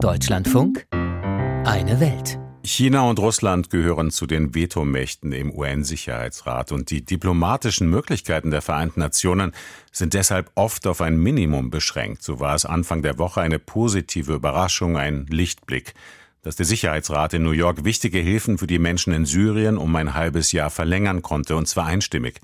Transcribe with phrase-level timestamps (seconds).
[0.00, 2.38] Deutschlandfunk Eine Welt.
[2.62, 9.00] China und Russland gehören zu den Vetomächten im UN-Sicherheitsrat und die diplomatischen Möglichkeiten der Vereinten
[9.00, 9.52] Nationen
[9.90, 12.22] sind deshalb oft auf ein Minimum beschränkt.
[12.22, 15.94] So war es Anfang der Woche eine positive Überraschung, ein Lichtblick,
[16.42, 20.14] dass der Sicherheitsrat in New York wichtige Hilfen für die Menschen in Syrien um ein
[20.14, 22.40] halbes Jahr verlängern konnte, und zwar einstimmig.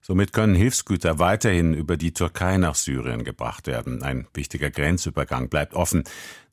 [0.00, 4.02] Somit können Hilfsgüter weiterhin über die Türkei nach Syrien gebracht werden.
[4.02, 6.04] Ein wichtiger Grenzübergang bleibt offen.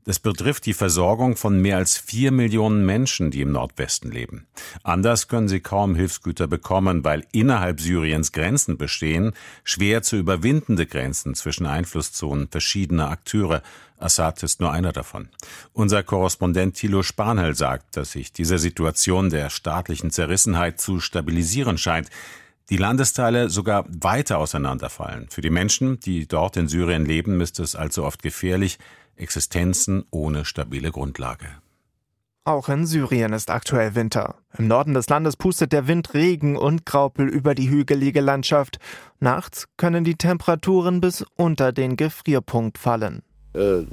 [0.06, 4.46] Das betrifft die Versorgung von mehr als vier Millionen Menschen, die im Nordwesten leben.
[4.84, 9.34] Anders können sie kaum Hilfsgüter bekommen, weil innerhalb Syriens Grenzen bestehen,
[9.64, 13.64] schwer zu überwindende Grenzen zwischen Einflusszonen verschiedener Akteure.
[13.98, 15.30] Assad ist nur einer davon.
[15.74, 22.12] Unser Korrespondent Thilo Spanhel sagt, dass sich diese Situation der staatlichen Zerrissenheit zu stabilisieren scheint
[22.70, 25.28] die Landesteile sogar weiter auseinanderfallen.
[25.30, 28.78] Für die Menschen, die dort in Syrien leben, ist es allzu oft gefährlich,
[29.16, 31.48] Existenzen ohne stabile Grundlage.
[32.48, 34.36] Auch in Syrien ist aktuell Winter.
[34.56, 38.78] Im Norden des Landes pustet der Wind Regen und Graupel über die hügelige Landschaft.
[39.20, 43.24] Nachts können die Temperaturen bis unter den Gefrierpunkt fallen.
[43.56, 43.88] Wir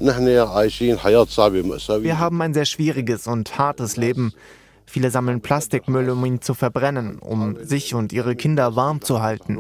[2.19, 4.35] haben ein sehr schwieriges und hartes Leben.
[4.87, 9.59] Viele sammeln Plastikmüll, um ihn zu verbrennen, um sich und ihre Kinder warm zu halten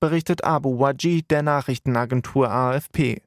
[0.00, 3.22] berichtet Abu Wajid der Nachrichtenagentur AFP.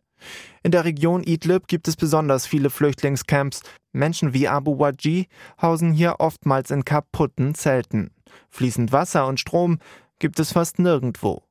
[0.64, 3.62] In der Region Idlib gibt es besonders viele Flüchtlingscamps.
[3.92, 5.28] Menschen wie Abu Wajid
[5.62, 8.12] hausen hier oftmals in kaputten Zelten.
[8.50, 9.80] Fließend Wasser und Strom
[10.20, 11.44] gibt es fast nirgendwo.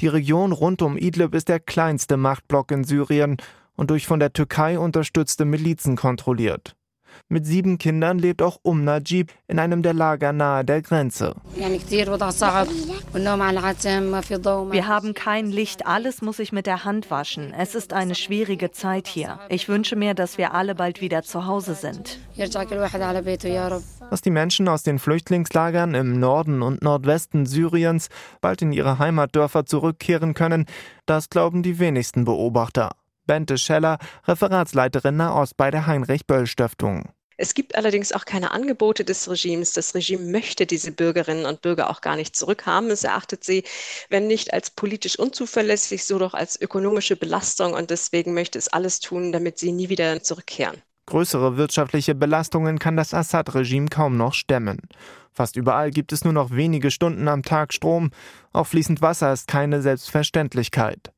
[0.00, 3.38] Die Region rund um Idlib ist der kleinste Machtblock in Syrien
[3.76, 6.76] und durch von der Türkei unterstützte Milizen kontrolliert.
[7.28, 11.34] Mit sieben Kindern lebt auch Um Najib in einem der Lager nahe der Grenze.
[11.54, 11.68] Wir
[14.88, 17.52] haben kein Licht, alles muss ich mit der Hand waschen.
[17.56, 19.38] Es ist eine schwierige Zeit hier.
[19.48, 22.18] Ich wünsche mir, dass wir alle bald wieder zu Hause sind.
[24.10, 28.08] Dass die Menschen aus den Flüchtlingslagern im Norden und Nordwesten Syriens
[28.40, 30.66] bald in ihre Heimatdörfer zurückkehren können,
[31.06, 32.90] das glauben die wenigsten Beobachter.
[33.26, 37.12] Bente Scheller, Referatsleiterin Nahost bei der Heinrich-Böll-Stiftung.
[37.42, 39.72] Es gibt allerdings auch keine Angebote des Regimes.
[39.72, 42.90] Das Regime möchte diese Bürgerinnen und Bürger auch gar nicht zurückhaben.
[42.90, 43.64] Es erachtet sie,
[44.10, 49.00] wenn nicht als politisch unzuverlässig, so doch als ökonomische Belastung und deswegen möchte es alles
[49.00, 50.82] tun, damit sie nie wieder zurückkehren.
[51.06, 54.78] Größere wirtschaftliche Belastungen kann das Assad-Regime kaum noch stemmen.
[55.32, 58.10] Fast überall gibt es nur noch wenige Stunden am Tag Strom.
[58.52, 61.10] Auch fließend Wasser ist keine Selbstverständlichkeit.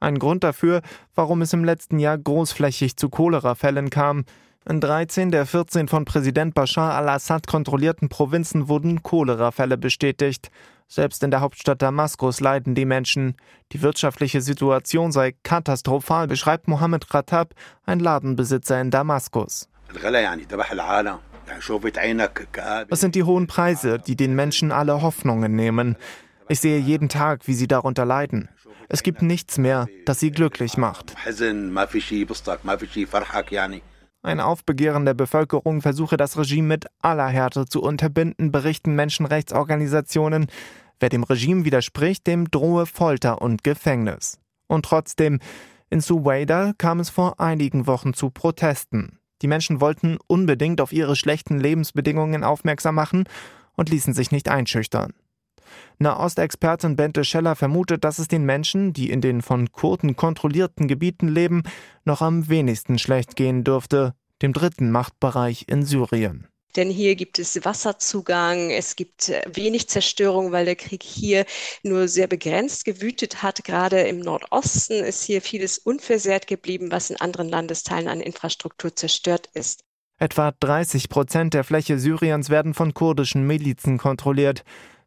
[0.00, 0.82] Ein Grund dafür,
[1.14, 4.24] warum es im letzten Jahr großflächig zu Cholerafällen kam.
[4.66, 10.50] In 13 der 14 von Präsident Bashar al-Assad kontrollierten Provinzen wurden Cholerafälle bestätigt.
[10.88, 13.36] Selbst in der Hauptstadt Damaskus leiden die Menschen.
[13.72, 17.54] Die wirtschaftliche Situation sei katastrophal, beschreibt Mohammed Khattab,
[17.84, 19.68] ein Ladenbesitzer in Damaskus.
[22.88, 25.96] Es sind die hohen Preise, die den Menschen alle Hoffnungen nehmen.
[26.48, 28.48] Ich sehe jeden Tag, wie sie darunter leiden.
[28.94, 31.16] Es gibt nichts mehr, das sie glücklich macht.
[34.22, 40.46] Ein Aufbegehren der Bevölkerung versuche das Regime mit aller Härte zu unterbinden, berichten Menschenrechtsorganisationen.
[41.00, 44.38] Wer dem Regime widerspricht, dem drohe Folter und Gefängnis.
[44.68, 45.40] Und trotzdem,
[45.90, 49.18] in Suwaida kam es vor einigen Wochen zu Protesten.
[49.42, 53.24] Die Menschen wollten unbedingt auf ihre schlechten Lebensbedingungen aufmerksam machen
[53.72, 55.14] und ließen sich nicht einschüchtern.
[55.98, 61.28] Nahostexpertin Bente Scheller vermutet, dass es den Menschen, die in den von Kurden kontrollierten Gebieten
[61.28, 61.62] leben,
[62.04, 66.48] noch am wenigsten schlecht gehen dürfte, dem dritten Machtbereich in Syrien.
[66.76, 71.46] Denn hier gibt es Wasserzugang, es gibt wenig Zerstörung, weil der Krieg hier
[71.84, 73.62] nur sehr begrenzt gewütet hat.
[73.62, 79.48] Gerade im Nordosten ist hier vieles unversehrt geblieben, was in anderen Landesteilen an Infrastruktur zerstört
[79.54, 79.84] ist.
[80.18, 84.64] Etwa 30 Prozent der Fläche Syriens werden von kurdischen Milizen kontrolliert.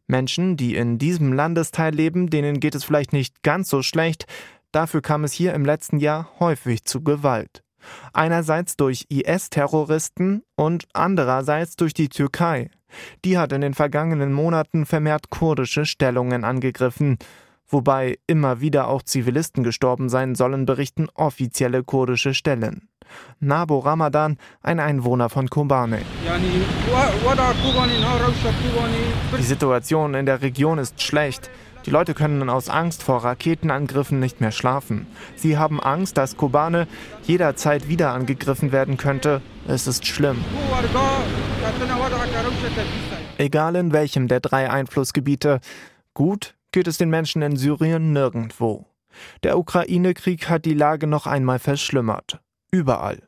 [0.08, 4.26] Menschen, die in diesem Landesteil leben, denen geht es vielleicht nicht ganz so schlecht,
[4.72, 7.62] dafür kam es hier im letzten Jahr häufig zu Gewalt.
[8.12, 12.70] Einerseits durch IS-Terroristen und andererseits durch die Türkei.
[13.24, 17.18] Die hat in den vergangenen Monaten vermehrt kurdische Stellungen angegriffen.
[17.68, 22.88] Wobei immer wieder auch Zivilisten gestorben sein sollen, berichten offizielle kurdische Stellen.
[23.40, 26.02] Nabo Ramadan, ein Einwohner von Kobane.
[29.38, 31.50] Die Situation in der Region ist schlecht.
[31.86, 35.06] Die Leute können aus Angst vor Raketenangriffen nicht mehr schlafen.
[35.36, 36.86] Sie haben Angst, dass Kobane
[37.22, 39.40] jederzeit wieder angegriffen werden könnte.
[39.66, 40.44] Es ist schlimm.
[43.38, 45.60] Egal in welchem der drei Einflussgebiete.
[46.12, 48.84] Gut geht es den Menschen in Syrien nirgendwo.
[49.42, 52.40] Der Ukraine-Krieg hat die Lage noch einmal verschlimmert.
[52.70, 53.22] Überall.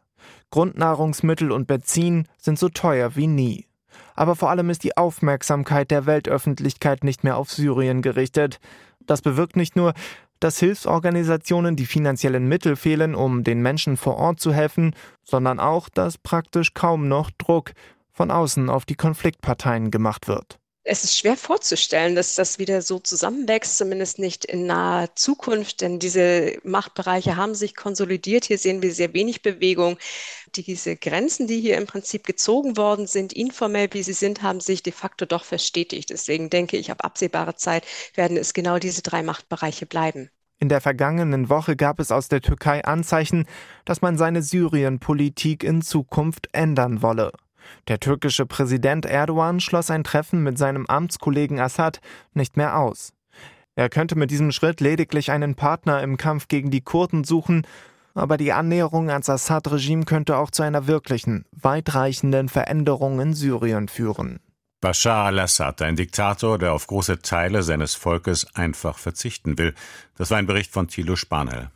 [0.50, 3.66] Grundnahrungsmittel und Benzin sind so teuer wie nie.
[4.14, 8.60] Aber vor allem ist die Aufmerksamkeit der Weltöffentlichkeit nicht mehr auf Syrien gerichtet.
[9.06, 9.94] Das bewirkt nicht nur,
[10.40, 15.88] dass Hilfsorganisationen die finanziellen Mittel fehlen, um den Menschen vor Ort zu helfen, sondern auch,
[15.88, 17.72] dass praktisch kaum noch Druck
[18.12, 20.59] von außen auf die Konfliktparteien gemacht wird.
[20.82, 25.98] Es ist schwer vorzustellen, dass das wieder so zusammenwächst, zumindest nicht in naher Zukunft, denn
[25.98, 28.46] diese Machtbereiche haben sich konsolidiert.
[28.46, 29.98] Hier sehen wir sehr wenig Bewegung.
[30.56, 34.82] Diese Grenzen, die hier im Prinzip gezogen worden sind, informell wie sie sind, haben sich
[34.82, 36.08] de facto doch verstetigt.
[36.08, 37.84] Deswegen denke ich, ab absehbarer Zeit
[38.14, 40.30] werden es genau diese drei Machtbereiche bleiben.
[40.58, 43.46] In der vergangenen Woche gab es aus der Türkei Anzeichen,
[43.84, 47.32] dass man seine Syrien-Politik in Zukunft ändern wolle.
[47.88, 52.00] Der türkische Präsident Erdogan schloss ein Treffen mit seinem Amtskollegen Assad
[52.34, 53.12] nicht mehr aus.
[53.74, 57.66] Er könnte mit diesem Schritt lediglich einen Partner im Kampf gegen die Kurden suchen,
[58.14, 64.40] aber die Annäherung ans Assad-Regime könnte auch zu einer wirklichen, weitreichenden Veränderung in Syrien führen.
[64.80, 69.74] Bashar al-Assad, ein Diktator, der auf große Teile seines Volkes einfach verzichten will.
[70.16, 71.70] Das war ein Bericht von Thilo Spanel.